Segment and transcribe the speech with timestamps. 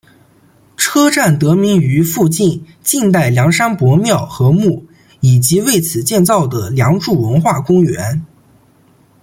[0.77, 4.87] 车站得名于附近晋代梁山伯庙和墓
[5.19, 8.25] 以及为此建造的梁祝文化公园。